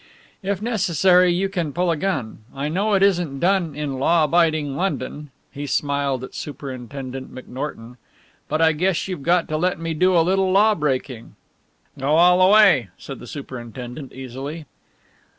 [0.41, 4.75] If necessary you can pull a gun I know it isn't done in law abiding
[4.75, 7.97] London," he smiled at Superintendent McNorton,
[8.47, 11.35] "but I guess you've got to let me do a little law breaking."
[11.99, 14.65] "Go all the way," said the superintendent easily.